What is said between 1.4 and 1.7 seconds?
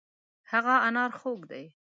دی.